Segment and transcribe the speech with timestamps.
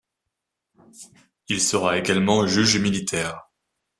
[1.47, 3.51] Il sera également juge militaire.